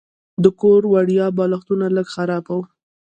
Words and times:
د 0.43 0.45
کور 0.61 0.81
وړیا 0.93 1.27
بالښتونه 1.37 1.85
لږ 1.95 2.07
خراب 2.15 2.43
وو. 2.47 2.61